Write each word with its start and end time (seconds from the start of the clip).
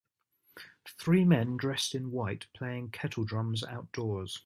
Three 0.99 1.23
men 1.25 1.57
dressed 1.57 1.93
in 1.93 2.09
white 2.09 2.47
playing 2.55 2.89
kettle 2.89 3.23
drums 3.23 3.63
outdoors. 3.63 4.39